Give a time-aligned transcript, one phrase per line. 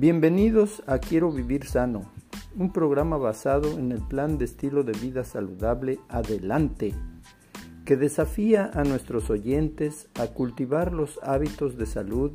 [0.00, 2.10] Bienvenidos a Quiero Vivir Sano,
[2.56, 6.94] un programa basado en el plan de estilo de vida saludable Adelante,
[7.84, 12.32] que desafía a nuestros oyentes a cultivar los hábitos de salud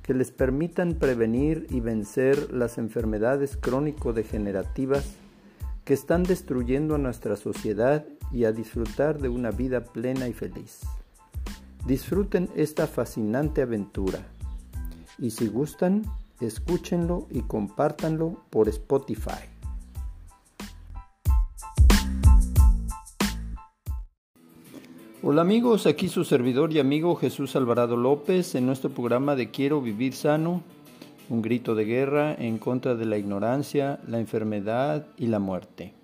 [0.00, 5.16] que les permitan prevenir y vencer las enfermedades crónico-degenerativas
[5.84, 10.80] que están destruyendo a nuestra sociedad y a disfrutar de una vida plena y feliz.
[11.86, 14.20] Disfruten esta fascinante aventura
[15.18, 16.02] y si gustan,
[16.40, 19.56] escúchenlo y compártanlo por Spotify.
[25.22, 29.80] Hola amigos, aquí su servidor y amigo Jesús Alvarado López en nuestro programa de Quiero
[29.80, 30.62] Vivir Sano,
[31.28, 35.94] un grito de guerra en contra de la ignorancia, la enfermedad y la muerte.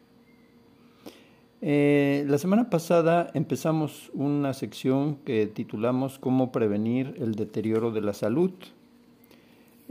[1.61, 8.15] Eh, la semana pasada empezamos una sección que titulamos Cómo prevenir el deterioro de la
[8.15, 8.51] salud.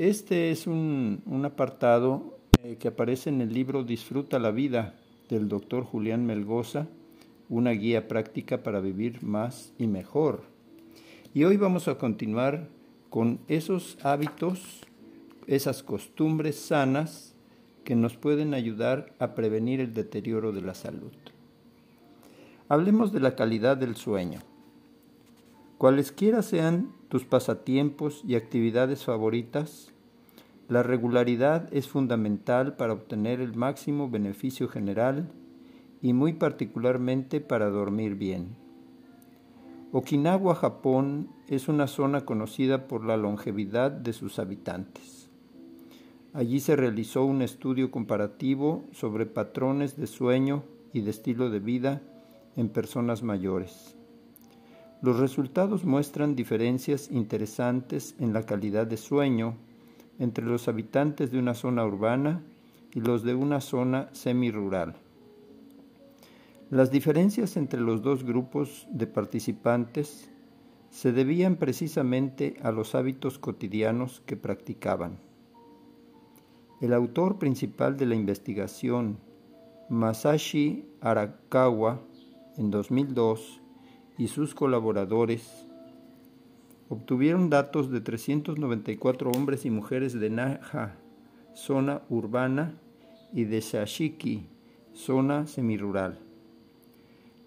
[0.02, 4.96] Este es un, apartado eh, que aparece en el libro Disfruta la vida
[5.30, 6.88] del doctor Julián Melgoza,
[7.50, 10.42] una guía práctica para vivir más y mejor.
[11.36, 12.68] Y hoy vamos a continuar
[13.12, 14.82] con esos hábitos,
[15.46, 17.36] esas costumbres sanas
[17.84, 21.14] que nos pueden ayudar a prevenir el deterioro de la salud.
[22.70, 24.40] Hablemos de la calidad del sueño.
[25.78, 29.91] Cualesquiera sean tus pasatiempos y actividades favoritas,
[30.72, 35.30] la regularidad es fundamental para obtener el máximo beneficio general
[36.02, 38.56] y muy particularmente para dormir bien.
[39.92, 45.30] Okinawa, Japón, es una zona conocida por la longevidad de sus habitantes.
[46.32, 50.64] Allí se realizó un estudio comparativo sobre patrones de sueño
[50.94, 52.02] y de estilo de vida
[52.56, 53.98] en personas mayores.
[55.02, 59.58] Los resultados muestran diferencias interesantes en la calidad de sueño
[60.22, 62.44] entre los habitantes de una zona urbana
[62.94, 64.94] y los de una zona semirural.
[66.70, 70.30] Las diferencias entre los dos grupos de participantes
[70.92, 75.18] se debían precisamente a los hábitos cotidianos que practicaban.
[76.82, 79.18] El autor principal de la investigación,
[79.90, 82.00] Masashi Arakawa,
[82.58, 83.60] en 2002,
[84.20, 85.66] y sus colaboradores
[86.92, 90.98] obtuvieron datos de 394 hombres y mujeres de Naha,
[91.54, 92.74] zona urbana,
[93.32, 94.50] y de Shashiki,
[94.92, 96.20] zona semirural.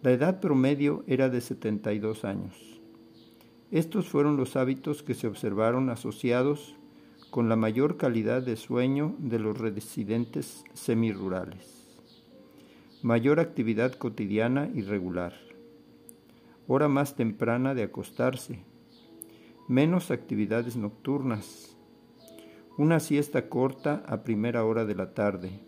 [0.03, 2.55] La edad promedio era de 72 años.
[3.71, 6.75] Estos fueron los hábitos que se observaron asociados
[7.31, 11.87] con la mayor calidad de sueño de los residentes semirurales.
[13.03, 15.35] Mayor actividad cotidiana y regular.
[16.67, 18.65] Hora más temprana de acostarse
[19.69, 21.75] menos actividades nocturnas,
[22.77, 25.61] una siesta corta a primera hora de la tarde,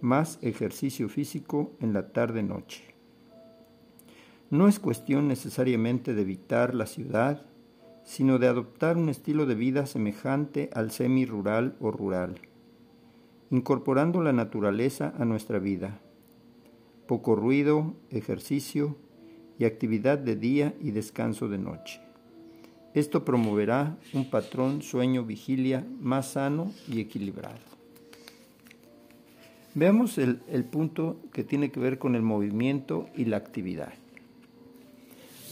[0.00, 2.94] más ejercicio físico en la tarde-noche.
[4.50, 7.46] No es cuestión necesariamente de evitar la ciudad,
[8.02, 12.40] sino de adoptar un estilo de vida semejante al semi-rural o rural,
[13.50, 16.00] incorporando la naturaleza a nuestra vida.
[17.06, 18.96] Poco ruido, ejercicio
[19.60, 22.09] y actividad de día y descanso de noche.
[22.94, 27.70] Esto promoverá un patrón sueño-vigilia más sano y equilibrado.
[29.74, 33.92] Veamos el, punto que tiene que ver con el movimiento y la actividad.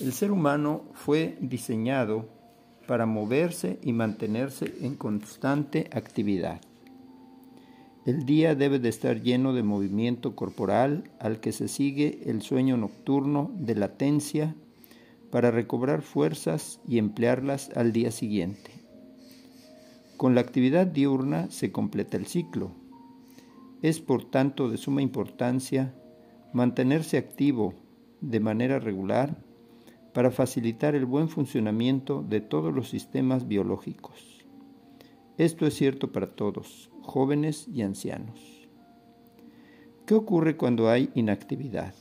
[0.01, 2.27] El ser humano fue diseñado
[2.89, 6.61] para moverse y mantenerse en constante actividad.
[8.05, 12.77] El día debe de estar lleno de movimiento corporal al que se sigue el sueño
[12.77, 14.55] nocturno de latencia
[15.31, 18.71] para recobrar fuerzas y emplearlas al día siguiente.
[20.17, 22.73] Con la actividad diurna se completa el ciclo.
[23.83, 25.95] Es por tanto de suma importancia
[26.53, 27.75] mantenerse activo
[28.21, 29.37] de manera regular
[30.13, 34.45] para facilitar el buen funcionamiento de todos los sistemas biológicos.
[35.37, 38.69] Esto es cierto para todos, jóvenes y ancianos.
[40.05, 41.95] ¿Qué ocurre cuando hay inactividad?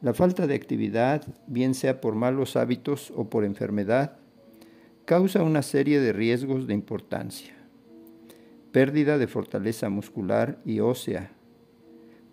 [0.00, 4.18] La falta de actividad, bien sea por malos hábitos o por enfermedad,
[5.04, 7.52] causa una serie de riesgos de importancia.
[8.70, 11.32] Pérdida de fortaleza muscular y ósea.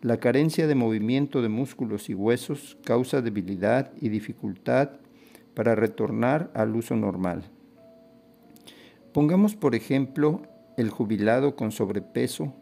[0.04, 5.00] La carencia de movimiento de músculos y huesos causa debilidad y dificultad
[5.56, 7.46] para retornar al uso normal.
[9.12, 10.44] Pongamos por ejemplo
[10.78, 12.54] el jubilado con sobrepeso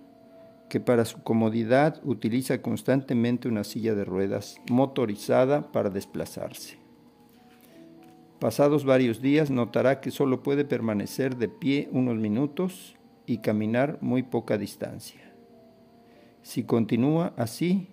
[0.74, 6.80] que para su comodidad utiliza constantemente una silla de ruedas motorizada para desplazarse.
[8.40, 12.96] Pasados varios días notará que solo puede permanecer de pie unos minutos
[13.28, 15.22] y caminar muy poca distancia.
[16.42, 17.90] Si continúa así,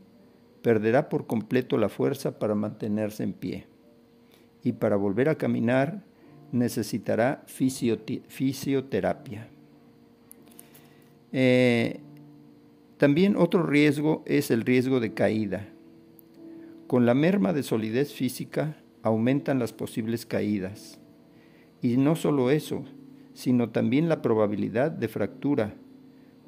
[0.63, 3.67] perderá por completo la fuerza para mantenerse en pie.
[4.65, 6.03] Y para volver a caminar
[6.51, 9.49] necesitará fisioterapia.
[11.33, 12.01] Eh,
[13.01, 15.67] también otro riesgo es el riesgo de caída.
[16.87, 21.01] Con la merma de solidez física aumentan las posibles caídas.
[21.81, 22.85] Y no solo eso,
[23.33, 25.73] sino también la probabilidad de fractura,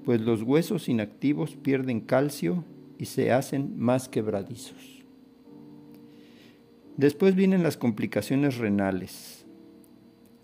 [0.04, 2.66] pues los huesos inactivos pierden calcio
[2.98, 5.02] y se hacen más quebradizos.
[6.98, 9.46] Después vienen las complicaciones renales.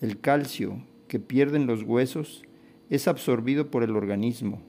[0.00, 2.44] El calcio que pierden los huesos
[2.88, 4.62] es absorbido por el organismo,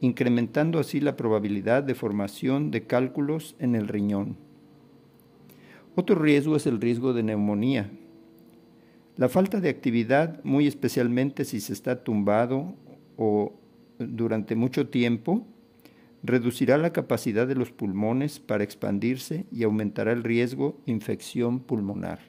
[0.00, 4.36] incrementando así la probabilidad de formación de cálculos en el riñón.
[5.94, 7.90] Otro riesgo es el riesgo de neumonía.
[9.16, 12.74] La falta de actividad, muy especialmente si se está tumbado
[13.16, 13.52] o
[13.98, 15.44] durante mucho tiempo,
[16.22, 22.20] reducirá la capacidad de los pulmones para expandirse y aumentará el riesgo de infección pulmonar.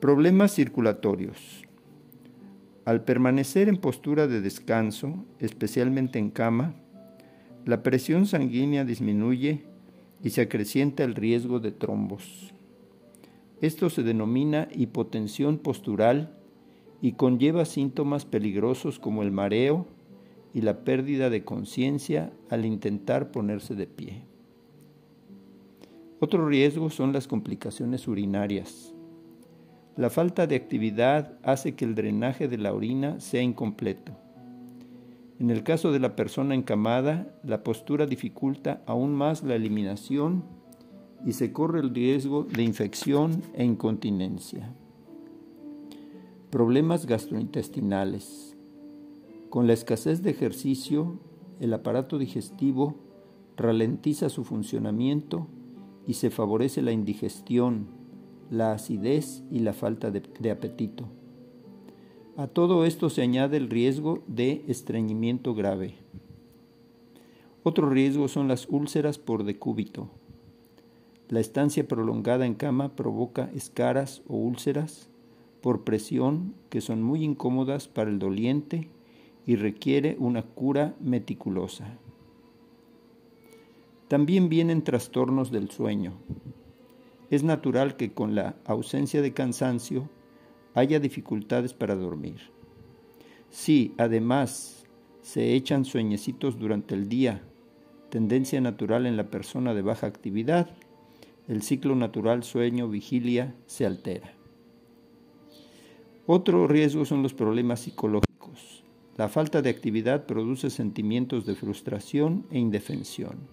[0.00, 1.65] Problemas circulatorios.
[2.86, 6.76] Al permanecer en postura de descanso, especialmente en cama,
[7.64, 9.64] la presión sanguínea disminuye
[10.22, 12.54] y se acrecienta el riesgo de trombos.
[13.60, 16.38] Esto se denomina hipotensión postural
[17.02, 19.88] y conlleva síntomas peligrosos como el mareo
[20.54, 24.22] y la pérdida de conciencia al intentar ponerse de pie.
[26.20, 28.95] Otro riesgo son las complicaciones urinarias.
[29.96, 34.12] La falta de actividad hace que el drenaje de la orina sea incompleto.
[35.38, 40.44] En el caso de la persona encamada, la postura dificulta aún más la eliminación
[41.24, 44.70] y se corre el riesgo de infección e incontinencia.
[46.50, 48.54] Problemas gastrointestinales.
[49.48, 51.18] Con la escasez de ejercicio,
[51.58, 52.96] el aparato digestivo
[53.56, 55.48] ralentiza su funcionamiento
[56.06, 57.88] y se favorece la indigestión,
[58.50, 61.08] la acidez y la falta de, apetito.
[62.36, 65.94] A todo esto se añade el riesgo de estreñimiento grave.
[67.62, 70.10] Otro riesgo son las úlceras por decúbito.
[71.28, 75.08] La estancia prolongada en cama provoca escaras o úlceras
[75.60, 78.88] por presión que son muy incómodas para el doliente
[79.46, 81.98] y requiere una cura meticulosa.
[84.08, 86.12] También vienen trastornos del sueño.
[87.30, 90.08] Es natural que con la ausencia de cansancio
[90.74, 92.36] haya dificultades para dormir.
[93.50, 94.84] Si además
[95.22, 97.42] se echan sueñecitos durante el día,
[98.10, 100.70] tendencia natural en la persona de baja actividad,
[101.48, 104.32] el ciclo natural sueño-vigilia se altera.
[106.26, 108.84] Otro riesgo son los problemas psicológicos.
[109.16, 113.48] La falta de actividad produce sentimientos de frustración e indefensión.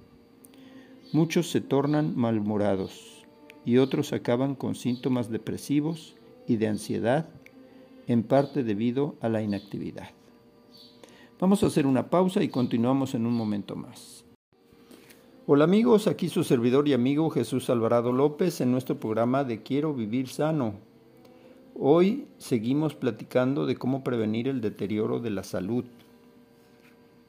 [1.11, 3.22] Muchos se tornan malhumorados
[3.65, 6.15] y otros acaban con síntomas depresivos
[6.47, 7.29] y de ansiedad,
[8.07, 10.09] en parte debido a la inactividad.
[11.39, 14.25] Vamos a hacer una pausa y continuamos en un momento más.
[15.45, 19.93] Hola amigos, aquí su servidor y amigo Jesús Alvarado López en nuestro programa de Quiero
[19.93, 20.75] Vivir Sano
[21.75, 25.85] Hoy seguimos platicando de cómo prevenir el deterioro de la salud.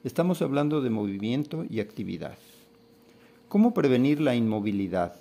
[0.05, 2.37] Estamos hablando de movimiento y actividad.
[3.49, 5.14] ¿Cómo prevenir la inmovilidad?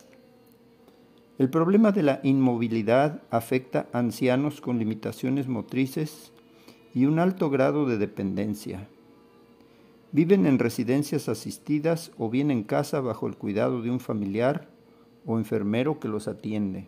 [1.40, 6.32] El problema de la inmovilidad afecta a ancianos con limitaciones motrices
[6.94, 8.88] y un alto grado de dependencia.
[10.12, 14.70] Viven en residencias asistidas o bien en casa bajo el cuidado de un familiar
[15.26, 16.86] o enfermero que los atiende.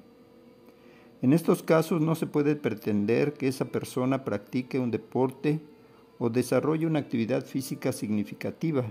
[1.24, 5.60] En estos casos no se puede pretender que esa persona practique un deporte
[6.20, 8.86] o desarrolle una actividad física significativa.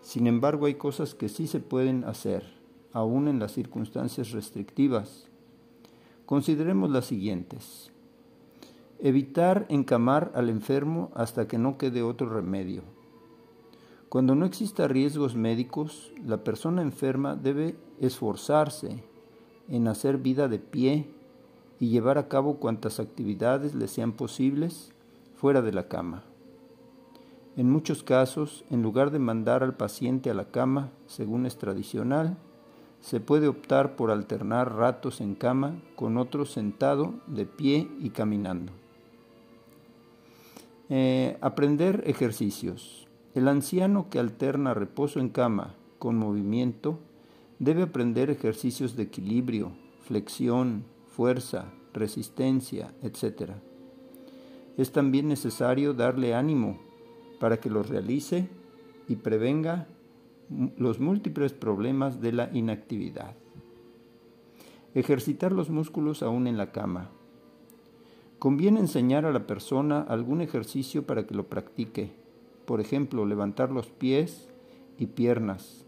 [0.00, 2.44] Sin embargo, hay cosas que sí se pueden hacer,
[2.94, 5.26] aún en las circunstancias restrictivas.
[6.24, 7.90] Consideremos las siguientes.
[9.00, 12.82] Evitar encamar al enfermo hasta que no quede otro remedio.
[14.08, 19.02] Cuando no exista riesgos médicos, la persona enferma debe esforzarse
[19.68, 21.10] en hacer vida de pie
[21.80, 24.92] y llevar a cabo cuantas actividades le sean posibles
[25.34, 26.22] fuera de la cama.
[27.56, 32.38] En muchos casos, en lugar de mandar al paciente a la cama, según es tradicional,
[33.04, 38.72] se puede optar por alternar ratos en cama con otros sentado, de pie y caminando.
[40.88, 43.06] Eh, aprender ejercicios.
[43.34, 46.98] El anciano que alterna reposo en cama con movimiento
[47.58, 53.50] debe aprender ejercicios de equilibrio, flexión, fuerza, resistencia, etc.
[54.78, 56.78] Es también necesario darle ánimo
[57.38, 58.48] para que los realice
[59.08, 59.88] y prevenga
[60.48, 63.34] los múltiples problemas de la inactividad.
[64.94, 67.10] Ejercitar los músculos aún en la cama.
[68.38, 72.12] Conviene enseñar a la persona algún ejercicio para que lo practique.
[72.66, 74.48] Por ejemplo, levantar los pies
[74.98, 75.84] y piernas,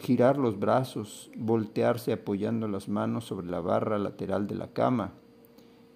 [0.00, 5.12] girar los brazos, voltearse apoyando las manos sobre la barra lateral de la cama,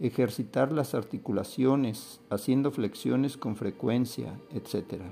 [0.01, 5.03] ejercitar las articulaciones, haciendo flexiones con frecuencia, etc.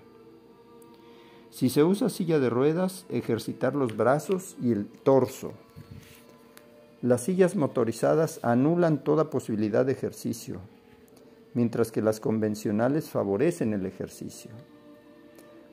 [1.55, 5.53] Si se usa silla de ruedas, ejercitar los brazos y el torso.
[7.01, 10.59] Las sillas motorizadas anulan toda posibilidad de ejercicio,
[11.53, 14.51] mientras que las convencionales favorecen el ejercicio.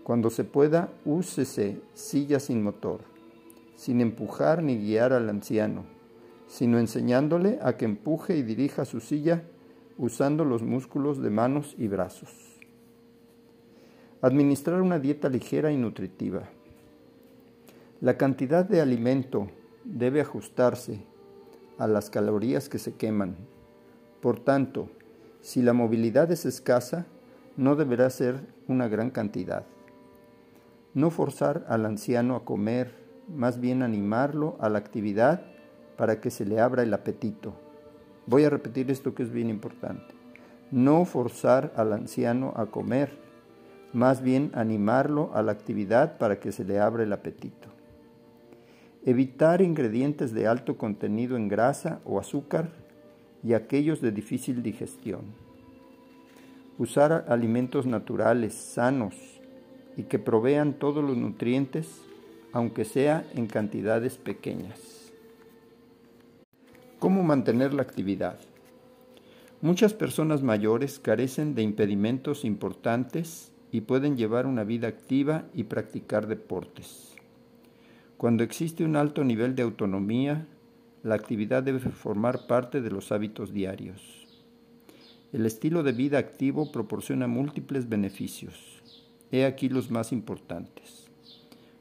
[0.03, 2.99] Cuando se pueda, úsese silla sin motor,
[3.75, 5.85] sin empujar ni guiar al anciano,
[6.45, 9.45] sino enseñándole a que empuje y dirija su silla
[9.97, 12.50] usando los músculos de manos y brazos.
[14.23, 16.43] Administrar una dieta ligera y nutritiva.
[18.01, 19.47] La cantidad de alimento
[19.83, 21.01] debe ajustarse
[21.79, 23.35] a las calorías que se queman.
[24.21, 24.89] Por tanto,
[25.41, 27.07] si la movilidad es escasa,
[27.57, 29.65] no deberá ser una gran cantidad.
[30.93, 32.93] No forzar al anciano a comer,
[33.27, 35.45] más bien animarlo a la actividad
[35.97, 37.55] para que se le abra el apetito.
[38.27, 40.13] Voy a repetir esto que es bien importante.
[40.69, 43.30] No forzar al anciano a comer,
[43.93, 47.69] más bien animarlo a la actividad para que se le abra el apetito.
[49.05, 52.69] Evitar ingredientes de alto contenido en grasa o azúcar
[53.43, 55.21] y aquellos de difícil digestión.
[56.77, 59.15] Usar alimentos naturales, sanos
[59.97, 62.01] y que provean todos los nutrientes,
[62.53, 64.79] aunque sea en cantidades pequeñas.
[66.99, 68.37] ¿Cómo mantener la actividad?
[69.61, 76.27] Muchas personas mayores carecen de impedimentos importantes y pueden llevar una vida activa y practicar
[76.27, 77.15] deportes.
[78.17, 80.45] Cuando existe un alto nivel de autonomía,
[81.03, 84.27] la actividad debe formar parte de los hábitos diarios.
[85.33, 88.81] El estilo de vida activo proporciona múltiples beneficios.
[89.31, 91.09] He aquí los más importantes.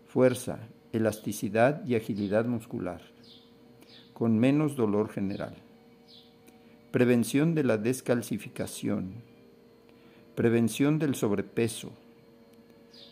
[0.07, 0.61] Fuerza,
[0.93, 3.03] elasticidad y agilidad muscular,
[4.15, 5.55] con menos dolor general.
[6.93, 9.15] Prevención de la descalcificación,
[10.35, 11.91] prevención del sobrepeso,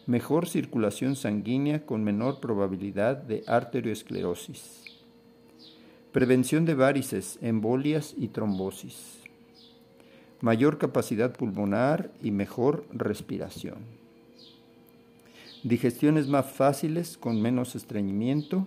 [0.06, 4.84] mejor circulación sanguínea con menor probabilidad de arterioesclerosis,
[6.12, 9.18] prevención de varices, embolias y trombosis,
[10.40, 13.78] mayor capacidad pulmonar y mejor respiración,
[15.64, 18.66] digestiones más fáciles con menos estreñimiento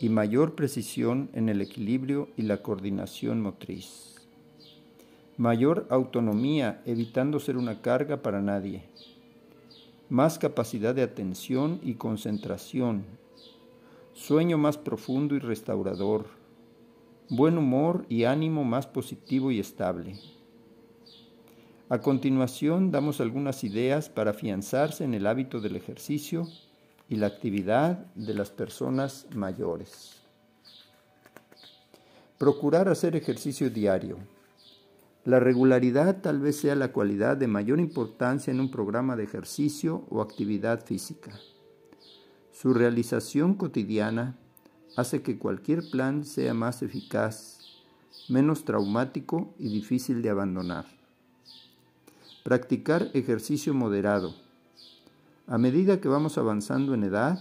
[0.00, 4.19] y mayor precisión en el equilibrio y la coordinación motriz
[5.36, 8.84] mayor autonomía, evitando ser una carga para nadie,
[10.08, 13.04] más capacidad de atención y concentración,
[14.12, 16.26] sueño más profundo y restaurador,
[17.28, 20.16] buen humor y ánimo más positivo y estable.
[21.88, 26.46] A continuación damos algunas ideas para afianzarse en el hábito del ejercicio
[27.08, 30.20] y la actividad de las personas mayores.
[32.38, 34.18] Procurar hacer ejercicio diario.
[35.24, 40.06] La regularidad tal vez sea la cualidad de mayor importancia en un programa de ejercicio
[40.08, 41.38] o actividad física.
[42.52, 44.38] Su realización cotidiana
[44.96, 47.58] hace que cualquier plan sea más eficaz,
[48.30, 50.86] menos traumático y difícil de abandonar.
[52.42, 54.34] Practicar ejercicio moderado.
[55.46, 57.38] A medida que vamos avanzando en edad,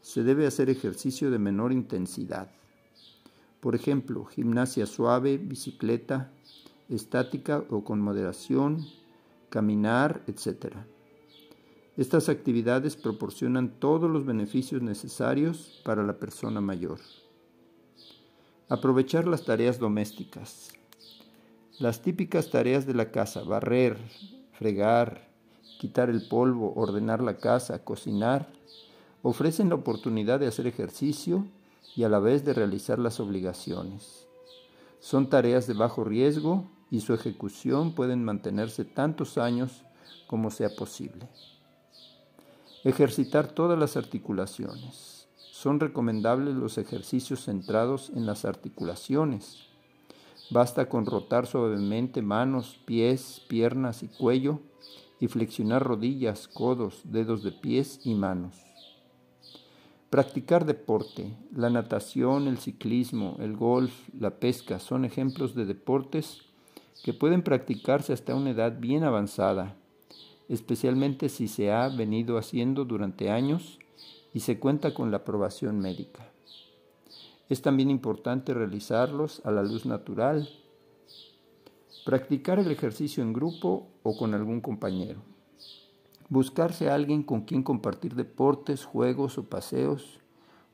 [0.00, 2.50] se debe hacer ejercicio de menor intensidad.
[3.60, 6.32] Por ejemplo, gimnasia suave, bicicleta,
[6.90, 8.86] estática o con moderación,
[9.48, 10.74] caminar, etc.
[11.96, 16.98] Estas actividades proporcionan todos los beneficios necesarios para la persona mayor.
[18.68, 20.72] Aprovechar las tareas domésticas.
[21.78, 23.98] Las típicas tareas de la casa, barrer,
[24.52, 25.28] fregar,
[25.78, 28.52] quitar el polvo, ordenar la casa, cocinar,
[29.22, 31.46] ofrecen la oportunidad de hacer ejercicio
[31.96, 34.26] y a la vez de realizar las obligaciones.
[35.00, 39.84] Son tareas de bajo riesgo y su ejecución pueden mantenerse tantos años
[40.26, 41.28] como sea posible.
[42.84, 45.28] Ejercitar todas las articulaciones.
[45.36, 49.66] Son recomendables los ejercicios centrados en las articulaciones.
[50.50, 54.60] Basta con rotar suavemente manos, pies, piernas y cuello
[55.20, 58.56] y flexionar rodillas, codos, dedos de pies y manos.
[60.08, 61.36] Practicar deporte.
[61.54, 66.49] La natación, el ciclismo, el golf, la pesca son ejemplos de deportes
[67.02, 69.76] que pueden practicarse hasta una edad bien avanzada,
[70.48, 73.78] especialmente si se ha venido haciendo durante años
[74.34, 76.28] y se cuenta con la aprobación médica.
[77.48, 80.48] Es también importante realizarlos a la luz natural,
[82.04, 85.20] practicar el ejercicio en grupo o con algún compañero.
[86.28, 90.20] Buscarse a alguien con quien compartir deportes, juegos o paseos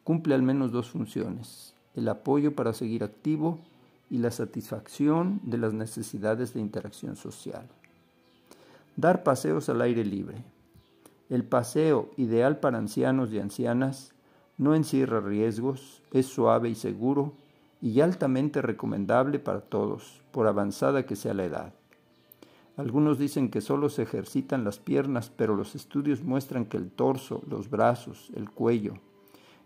[0.04, 3.58] cumple al menos dos funciones, el apoyo para seguir activo
[4.10, 7.66] y la satisfacción de las necesidades de interacción social.
[8.96, 10.44] Dar paseos al aire libre.
[11.28, 14.12] El paseo, ideal para ancianos y ancianas,
[14.58, 17.34] no encierra riesgos, es suave y seguro
[17.82, 21.74] y altamente recomendable para todos, por avanzada que sea la edad.
[22.76, 27.42] Algunos dicen que solo se ejercitan las piernas, pero los estudios muestran que el torso,
[27.48, 28.94] los brazos, el cuello,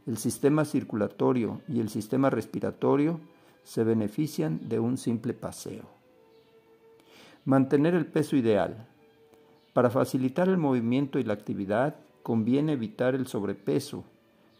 [0.06, 3.20] el sistema circulatorio y el sistema respiratorio
[3.70, 5.84] se benefician de un simple paseo.
[7.44, 8.88] Mantener el peso ideal.
[9.72, 14.02] Para facilitar el movimiento y la actividad, conviene evitar el sobrepeso,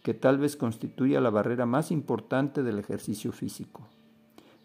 [0.04, 3.82] que tal vez constituya la barrera más importante del ejercicio físico.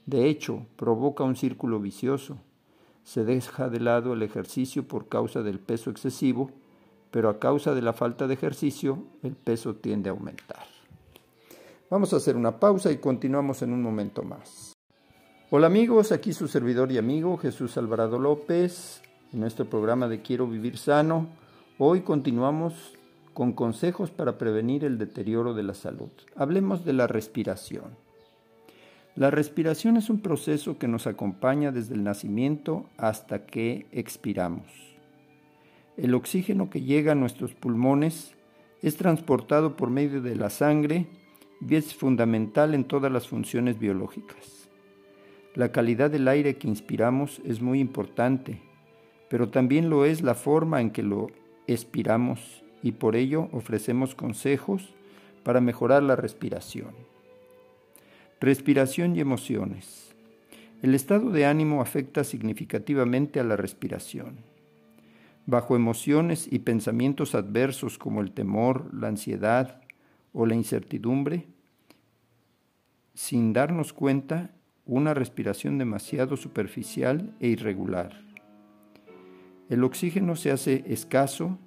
[0.06, 2.38] De hecho, provoca un círculo vicioso
[3.04, 6.52] se deja de lado el ejercicio por causa del peso excesivo,
[7.12, 10.75] pero a causa de la falta de ejercicio el peso tiende a aumentar.
[11.88, 14.74] Vamos a hacer una pausa y continuamos en un momento más.
[15.52, 20.48] Hola amigos, aquí su servidor y amigo Jesús Alvarado López, en nuestro programa de Quiero
[20.48, 21.28] Vivir Sano.
[21.78, 22.96] Hoy continuamos
[23.36, 26.10] con consejos para prevenir el deterioro de la salud.
[26.36, 27.96] Hablemos de la respiración.
[29.16, 34.66] La respiración es un proceso que nos acompaña desde el nacimiento hasta que expiramos.
[35.98, 38.34] El oxígeno que llega a nuestros pulmones
[38.82, 41.08] es transportado por medio de la sangre
[41.70, 44.70] es fundamental en todas las funciones biológicas.
[45.54, 48.62] La calidad del aire que inspiramos es muy importante,
[49.30, 51.28] pero también lo es la forma en que lo
[51.68, 54.94] expiramos y por ello ofrecemos consejos
[55.44, 56.92] para mejorar la respiración.
[58.42, 60.14] Respiración y emociones.
[60.82, 64.38] El estado de ánimo afecta significativamente a la respiración.
[65.46, 69.82] Bajo emociones y pensamientos adversos como el temor, la ansiedad
[70.34, 71.48] o la incertidumbre,
[73.16, 74.52] sin darnos cuenta,
[74.86, 78.22] una respiración demasiado superficial e irregular.
[79.70, 81.58] El oxígeno se hace escaso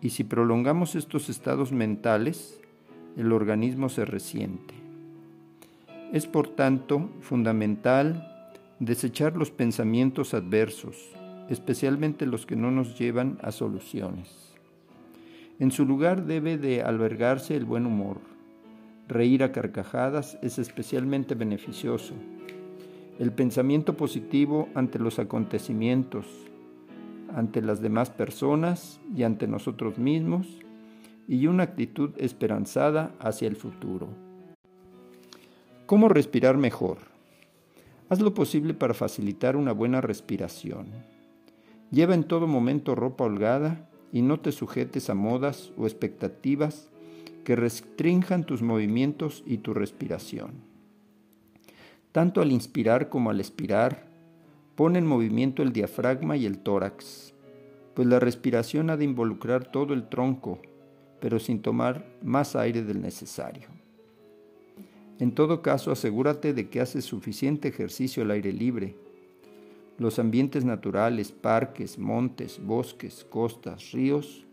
[0.00, 2.60] y si prolongamos estos estados mentales,
[3.16, 4.74] el organismo se resiente.
[6.12, 11.12] Es por tanto fundamental desechar los pensamientos adversos,
[11.48, 14.54] especialmente los que no nos llevan a soluciones.
[15.58, 18.35] En su lugar debe de albergarse el buen humor.
[19.08, 22.14] Reír a carcajadas es especialmente beneficioso.
[23.20, 26.26] El pensamiento positivo ante los acontecimientos,
[27.32, 30.48] ante las demás personas y ante nosotros mismos,
[31.28, 34.08] y una actitud esperanzada hacia el futuro.
[35.86, 36.98] ¿Cómo respirar mejor?
[38.08, 40.88] Haz lo posible para facilitar una buena respiración.
[41.92, 46.90] Lleva en todo momento ropa holgada y no te sujetes a modas o expectativas
[47.46, 50.54] que restrinjan tus movimientos y tu respiración.
[52.10, 54.08] Tanto al inspirar como al expirar,
[54.74, 57.34] pon en movimiento el diafragma y el tórax,
[57.94, 60.60] pues la respiración ha de involucrar todo el tronco,
[61.20, 63.68] pero sin tomar más aire del necesario.
[65.20, 68.96] En todo caso, asegúrate de que haces suficiente ejercicio al aire libre.
[69.98, 74.44] Los ambientes naturales, parques, montes, bosques, costas, ríos,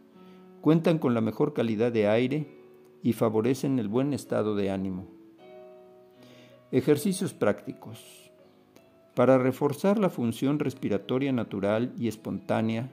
[0.61, 2.62] cuentan con la mejor calidad de aire
[3.03, 5.05] y favorecen el buen estado de ánimo.
[6.71, 8.31] Ejercicios prácticos.
[9.13, 12.89] Para reforzar la función respiratoria natural y espontánea,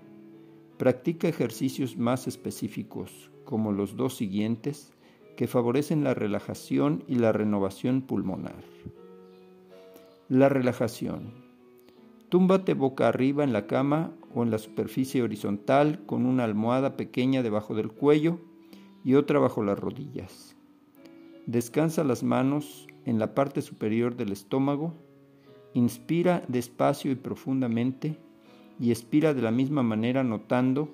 [0.76, 4.92] practica ejercicios más específicos, como los dos siguientes,
[5.36, 8.64] que favorecen la relajación y la renovación pulmonar.
[10.28, 11.32] La relajación.
[12.28, 17.42] Túmbate boca arriba en la cama o en la superficie horizontal con una almohada pequeña
[17.42, 18.40] debajo del cuello
[19.04, 20.56] y otra bajo las rodillas.
[21.46, 24.94] Descansa las manos en la parte superior del estómago.
[25.74, 28.18] Inspira despacio y profundamente
[28.78, 30.88] y expira de la misma manera notando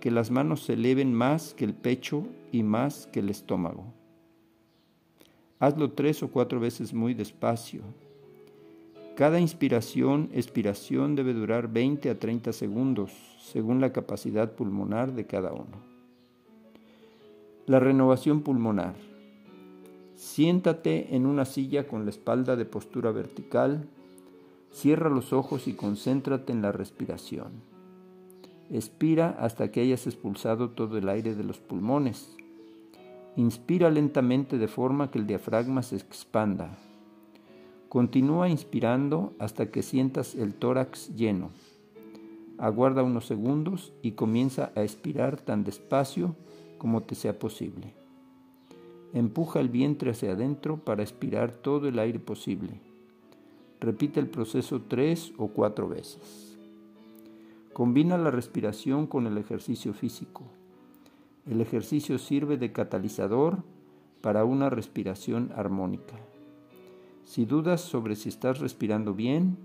[0.00, 3.84] que las manos se eleven más que el pecho y más que el estómago.
[5.58, 7.82] Hazlo tres o cuatro veces muy despacio.
[9.16, 15.52] Cada inspiración, expiración debe durar 20 a 30 segundos, según la capacidad pulmonar de cada
[15.52, 15.89] uno.
[17.70, 18.96] La renovación pulmonar.
[20.16, 23.86] Siéntate en una silla con la espalda de postura vertical,
[24.72, 27.62] cierra los ojos y concéntrate en la respiración.
[28.72, 32.36] Expira hasta que hayas expulsado todo el aire de los pulmones.
[33.36, 36.76] Inspira lentamente de forma que el diafragma se expanda.
[37.88, 41.50] Continúa inspirando hasta que sientas el tórax lleno.
[42.58, 46.34] Aguarda unos segundos y comienza a expirar tan despacio
[46.80, 47.92] como te sea posible.
[49.12, 52.80] Empuja el vientre hacia adentro para expirar todo el aire posible.
[53.80, 56.58] Repite el proceso tres o cuatro veces.
[57.74, 60.44] Combina la respiración con el ejercicio físico.
[61.46, 63.58] El ejercicio sirve de catalizador
[64.22, 66.16] para una respiración armónica.
[67.24, 69.58] Si dudas sobre si estás respirando bien,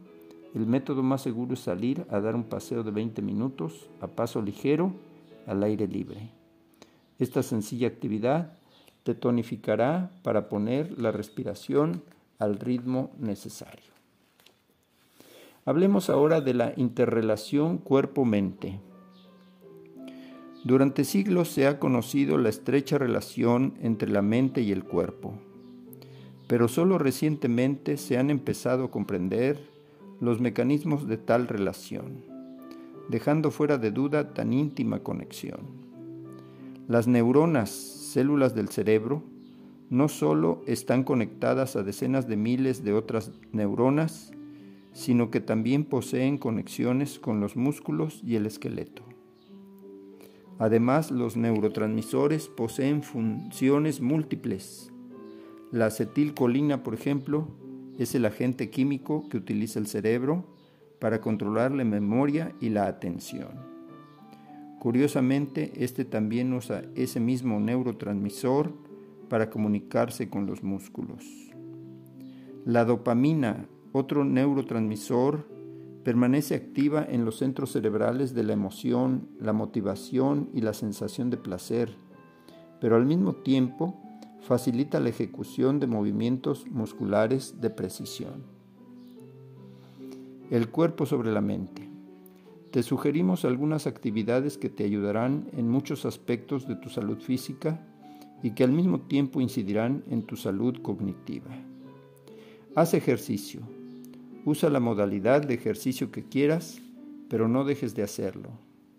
[0.54, 4.42] el método más seguro es salir a dar un paseo de 20 minutos a paso
[4.42, 4.92] ligero
[5.48, 6.45] al aire libre.
[7.20, 8.58] Esta sencilla actividad
[9.04, 12.04] te tonificará para poner la respiración
[12.40, 13.94] al ritmo necesario.
[15.64, 18.80] Hablemos ahora de la interrelación cuerpo-mente.
[20.64, 25.34] Durante siglos se ha conocido la estrecha relación entre la mente y el cuerpo,
[26.48, 29.60] pero solo recientemente se han empezado a comprender
[30.20, 32.24] los mecanismos de tal relación,
[33.10, 35.85] dejando fuera de duda tan íntima conexión.
[36.88, 39.24] Las neuronas, células del cerebro,
[39.90, 44.32] no solo están conectadas a decenas de miles de otras neuronas,
[44.92, 49.02] sino que también poseen conexiones con los músculos y el esqueleto.
[50.60, 54.92] Además, los neurotransmisores poseen funciones múltiples.
[55.72, 57.48] La acetilcolina, por ejemplo,
[57.98, 60.46] es el agente químico que utiliza el cerebro
[61.00, 63.75] para controlar la memoria y la atención.
[64.86, 68.72] Curiosamente, este también usa ese mismo neurotransmisor
[69.30, 71.26] para comunicarse con los músculos.
[72.66, 75.48] La dopamina, otro neurotransmisor,
[76.04, 81.38] permanece activa en los centros cerebrales de la emoción, la motivación y la sensación de
[81.38, 81.96] placer,
[82.80, 84.00] pero al mismo tiempo
[84.42, 88.44] facilita la ejecución de movimientos musculares de precisión.
[90.52, 91.95] El cuerpo sobre la mente.
[92.76, 97.80] Te sugerimos algunas actividades que te ayudarán en muchos aspectos de tu salud física
[98.44, 101.52] y que al mismo tiempo incidirán en tu salud cognitiva.
[102.76, 103.62] Haz ejercicio.
[104.44, 106.82] Usa la modalidad de ejercicio que quieras,
[107.30, 108.50] pero no dejes de hacerlo.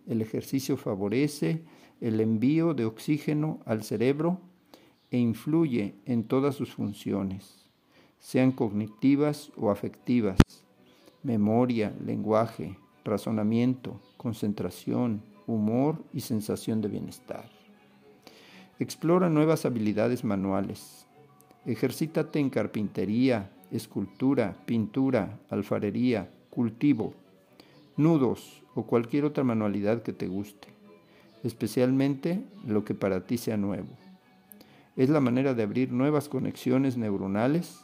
[0.07, 1.63] El ejercicio favorece
[2.01, 4.41] el envío de oxígeno al cerebro
[5.11, 7.69] e influye en todas sus funciones,
[8.21, 10.39] sean cognitivas o afectivas,
[11.23, 17.49] memoria, lenguaje, razonamiento, concentración, humor y sensación de bienestar.
[18.79, 21.07] Explora nuevas habilidades manuales.
[21.65, 27.15] Ejercítate en carpintería, escultura, pintura, alfarería, cultivo,
[27.97, 30.69] nudos o cualquier otra manualidad que te guste,
[31.43, 33.89] especialmente lo que para ti sea nuevo.
[34.97, 37.81] Es la manera de abrir nuevas conexiones neuronales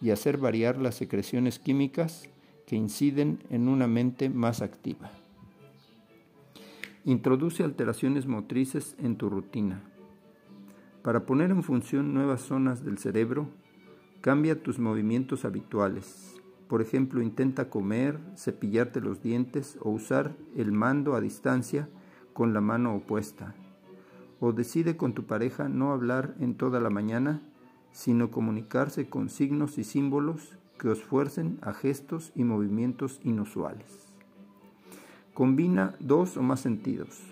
[0.00, 2.28] y hacer variar las secreciones químicas
[2.76, 5.10] inciden en una mente más activa.
[7.04, 9.82] Introduce alteraciones motrices en tu rutina.
[11.02, 13.48] Para poner en función nuevas zonas del cerebro,
[14.20, 16.40] cambia tus movimientos habituales.
[16.68, 21.88] Por ejemplo, intenta comer, cepillarte los dientes o usar el mando a distancia
[22.32, 23.54] con la mano opuesta.
[24.38, 27.42] O decide con tu pareja no hablar en toda la mañana,
[27.90, 33.86] sino comunicarse con signos y símbolos que os fuercen a gestos y movimientos inusuales.
[35.32, 37.22] Combina dos o más sentidos.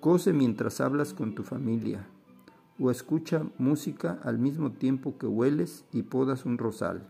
[0.00, 2.06] Cose mientras hablas con tu familia
[2.78, 7.06] o escucha música al mismo tiempo que hueles y podas un rosal.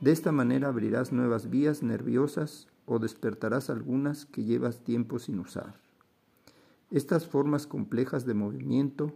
[0.00, 5.80] De esta manera abrirás nuevas vías nerviosas o despertarás algunas que llevas tiempo sin usar.
[6.90, 9.14] Estas formas complejas de movimiento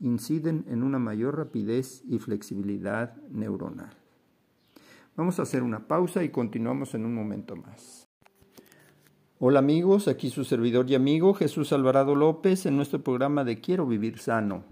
[0.00, 3.99] inciden en una mayor rapidez y flexibilidad neuronal.
[5.16, 8.08] Vamos a hacer una pausa y continuamos en un momento más.
[9.40, 13.86] Hola amigos, aquí su servidor y amigo Jesús Alvarado López en nuestro programa de Quiero
[13.86, 14.62] vivir sano.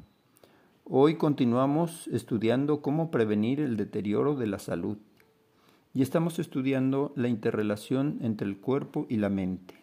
[0.85, 4.99] Hoy continuamos estudiando cómo prevenir el deterioro de la salud
[5.93, 9.75] y estamos estudiando la interrelación entre el cuerpo y la mente.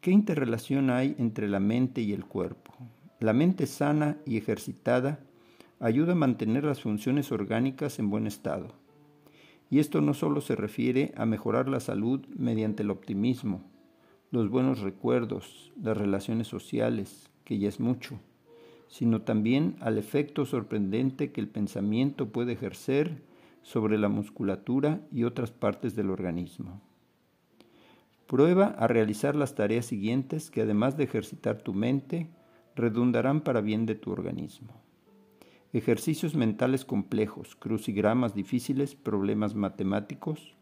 [0.00, 2.72] ¿Qué interrelación hay entre la mente y el cuerpo?
[3.20, 5.20] La mente sana y ejercitada
[5.80, 8.87] ayuda a mantener las funciones orgánicas en buen estado
[9.70, 13.62] y esto no solo se refiere a mejorar la salud mediante el optimismo,
[14.30, 18.18] los buenos recuerdos, las relaciones sociales, que ya es mucho,
[18.88, 23.22] sino también al efecto sorprendente que el pensamiento puede ejercer
[23.62, 26.80] sobre la musculatura y otras partes del organismo.
[28.26, 32.30] Prueba a realizar las tareas siguientes que además de ejercitar tu mente,
[32.76, 34.87] redundarán para bien de tu organismo.
[35.74, 40.56] Ejercicios mentales complejos, crucigramas difíciles, problemas matemáticos,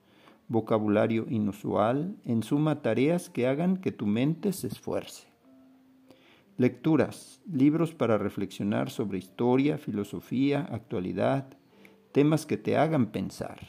[0.48, 5.28] vocabulario inusual, en suma tareas que hagan que tu mente se esfuerce.
[6.56, 11.56] Lecturas, libros para reflexionar sobre historia, filosofía, actualidad,
[12.10, 13.60] temas que te hagan pensar.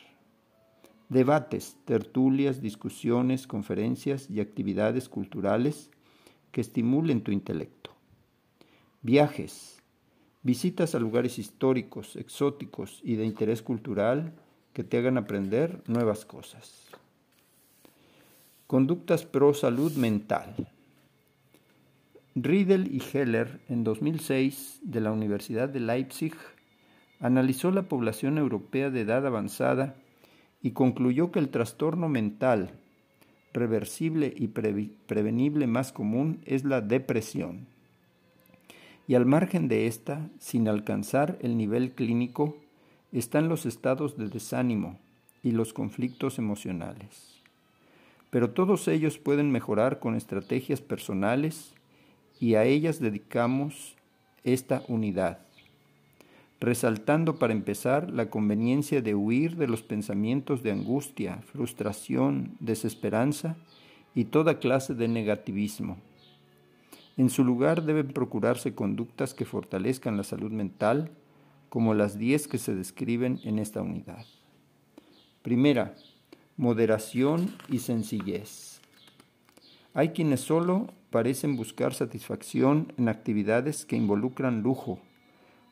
[1.09, 5.91] Debates, tertulias, discusiones, conferencias y actividades culturales
[6.51, 7.91] que estimulen tu intelecto.
[9.03, 9.76] Viajes,
[10.43, 14.33] visitas a lugares históricos, exóticos y de interés cultural
[14.73, 16.85] que te hagan aprender nuevas cosas.
[18.67, 20.55] Conductas pro salud mental.
[22.35, 26.35] Riedel y Heller, en 2006, de la Universidad de Leipzig,
[27.19, 29.95] analizó la población europea de edad avanzada
[30.61, 32.71] y concluyó que el trastorno mental
[33.53, 37.67] reversible y prevenible más común es la depresión.
[39.07, 42.57] Y al margen de esta, sin alcanzar el nivel clínico,
[43.13, 44.99] están los estados de desánimo
[45.41, 47.41] y los conflictos emocionales.
[48.29, 51.73] Pero todos ellos pueden mejorar con estrategias personales
[52.39, 53.95] y a ellas dedicamos
[54.43, 55.39] esta unidad,
[56.59, 63.55] resaltando para empezar la conveniencia de huir de los pensamientos de angustia, frustración, desesperanza
[64.13, 65.97] y toda clase de negativismo.
[67.17, 71.09] En su lugar deben procurarse conductas que fortalezcan la salud mental,
[71.69, 74.25] como las diez que se describen en esta unidad.
[75.41, 75.95] Primera,
[76.57, 78.81] moderación y sencillez.
[79.95, 84.99] Hay quienes solo parecen buscar satisfacción en actividades que involucran lujo,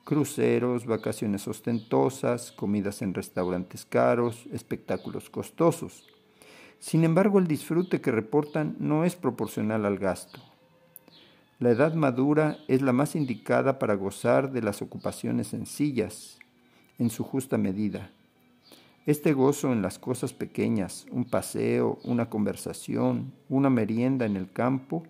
[0.04, 6.08] cruceros, vacaciones ostentosas, comidas en restaurantes caros, espectáculos costosos.
[6.80, 10.40] Sin embargo, el disfrute que reportan no es proporcional al gasto.
[11.58, 16.38] La edad madura es la más indicada para gozar de las ocupaciones sencillas,
[17.00, 18.10] en su justa medida.
[19.06, 25.04] Este gozo en las cosas pequeñas, un paseo, una conversación, una merienda en el campo,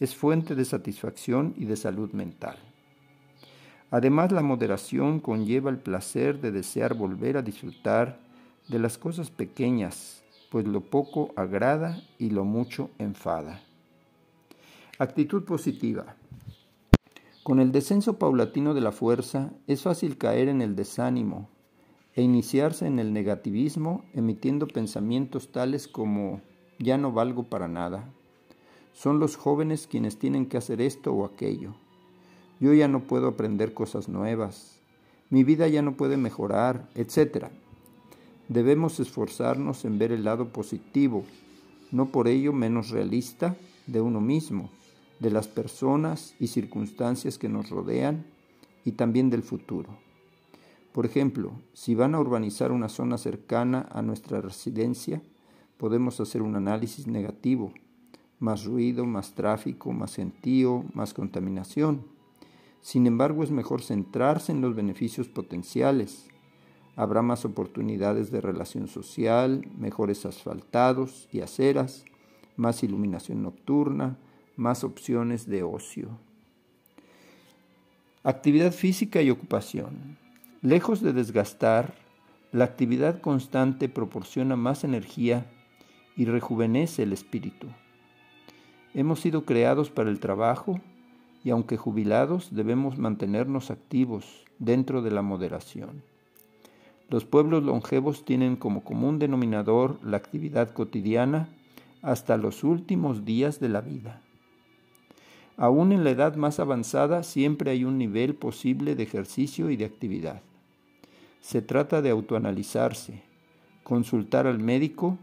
[0.00, 2.56] es fuente de satisfacción y de salud mental.
[3.92, 8.18] Además, la moderación conlleva el placer de desear volver a disfrutar
[8.66, 13.62] de las cosas pequeñas, pues lo poco agrada y lo mucho enfada.
[14.98, 16.16] Actitud positiva.
[17.42, 21.50] Con el descenso paulatino de la fuerza es fácil caer en el desánimo
[22.14, 26.40] e iniciarse en el negativismo emitiendo pensamientos tales como
[26.78, 28.10] ya no valgo para nada,
[28.94, 31.74] son los jóvenes quienes tienen que hacer esto o aquello.
[32.58, 34.80] Yo ya no puedo aprender cosas nuevas.
[35.28, 37.48] Mi vida ya no puede mejorar, etc.
[38.48, 41.26] Debemos esforzarnos en ver el lado positivo,
[41.92, 43.56] no por ello menos realista,
[43.86, 44.70] de uno mismo,
[45.18, 48.26] de las personas y circunstancias que nos rodean
[48.84, 49.98] y también del futuro.
[50.92, 55.22] Por ejemplo, si van a urbanizar una zona cercana a nuestra residencia,
[55.76, 57.72] podemos hacer un análisis negativo
[58.38, 62.04] más ruido, más tráfico, más gentío, más contaminación.
[62.80, 66.28] Sin embargo, es mejor centrarse en los beneficios potenciales.
[66.96, 72.04] Habrá más oportunidades de relación social, mejores asfaltados y aceras,
[72.56, 74.18] más iluminación nocturna,
[74.56, 76.18] más opciones de ocio.
[78.22, 80.18] Actividad física y ocupación.
[80.62, 81.94] Lejos de desgastar,
[82.52, 85.46] la actividad constante proporciona más energía
[86.16, 87.68] y rejuvenece el espíritu.
[88.94, 90.80] Hemos sido creados para el trabajo
[91.44, 96.02] y aunque jubilados debemos mantenernos activos dentro de la moderación.
[97.08, 101.48] Los pueblos longevos tienen como común denominador la actividad cotidiana
[102.02, 104.22] hasta los últimos días de la vida.
[105.56, 109.86] Aún en la edad más avanzada siempre hay un nivel posible de ejercicio y de
[109.86, 110.42] actividad.
[111.40, 113.22] Se trata de autoanalizarse,
[113.82, 115.16] consultar al médico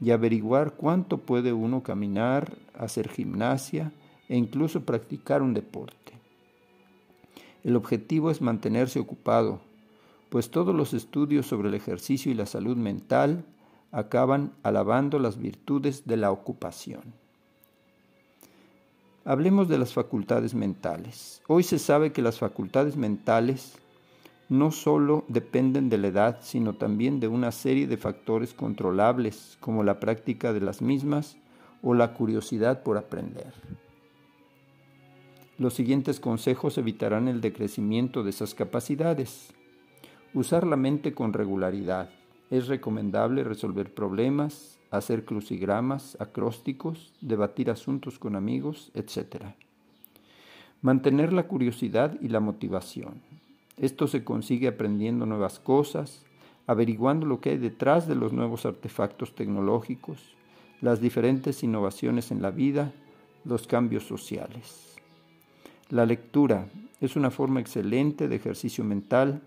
[0.00, 3.92] y averiguar cuánto puede uno caminar, hacer gimnasia
[4.28, 6.12] e incluso practicar un deporte.
[7.64, 9.60] El objetivo es mantenerse ocupado,
[10.28, 13.44] pues todos los estudios sobre el ejercicio y la salud mental
[13.90, 17.14] acaban alabando las virtudes de la ocupación.
[19.24, 21.42] Hablemos de las facultades mentales.
[21.48, 23.78] Hoy se sabe que las facultades mentales
[24.48, 29.84] no solo dependen de la edad, sino también de una serie de factores controlables, como
[29.84, 31.36] la práctica de las mismas
[31.82, 33.52] o la curiosidad por aprender.
[35.58, 39.52] Los siguientes consejos evitarán el decrecimiento de esas capacidades.
[40.32, 42.10] Usar la mente con regularidad.
[42.50, 49.54] Es recomendable resolver problemas, hacer crucigramas, acrósticos, debatir asuntos con amigos, etc.
[50.80, 53.20] Mantener la curiosidad y la motivación.
[53.76, 56.22] Esto se consigue aprendiendo nuevas cosas,
[56.66, 60.18] averiguando lo que hay detrás de los nuevos artefactos tecnológicos,
[60.80, 62.92] las diferentes innovaciones en la vida,
[63.44, 64.96] los cambios sociales.
[65.90, 66.68] La lectura
[67.00, 69.40] es una forma excelente de ejercicio mental,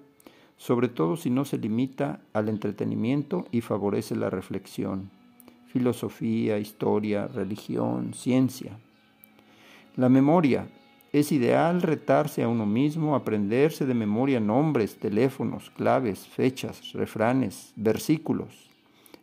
[0.58, 5.10] sobre todo si no se limita al entretenimiento y favorece la reflexión,
[5.72, 8.78] filosofía, historia, religión, ciencia.
[9.96, 10.68] La memoria
[11.14, 18.70] es ideal retarse a uno mismo, aprenderse de memoria nombres, teléfonos, claves, fechas, refranes, versículos.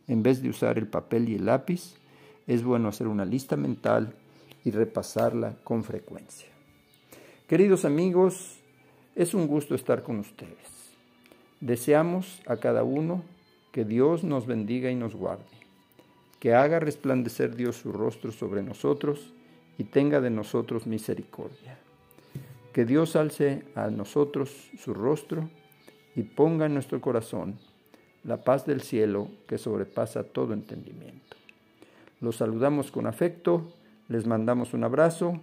[0.07, 1.95] En vez de usar el papel y el lápiz,
[2.45, 4.13] es bueno hacer una lista mental
[4.63, 6.47] y repasarla con frecuencia.
[7.47, 8.59] Queridos amigos,
[9.15, 10.93] es un gusto estar con ustedes.
[11.59, 13.23] Deseamos a cada uno
[13.71, 15.43] que Dios nos bendiga y nos guarde,
[16.39, 19.33] que haga resplandecer Dios su rostro sobre nosotros
[19.77, 21.77] y tenga de nosotros misericordia.
[22.73, 25.49] Que Dios alce a nosotros su rostro
[26.15, 27.59] y ponga en nuestro corazón
[28.23, 31.37] la paz del cielo que sobrepasa todo entendimiento.
[32.21, 33.73] Los saludamos con afecto,
[34.07, 35.41] les mandamos un abrazo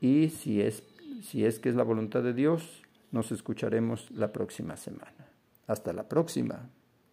[0.00, 0.82] y si es
[1.22, 5.28] si es que es la voluntad de Dios, nos escucharemos la próxima semana.
[5.66, 6.68] Hasta la próxima.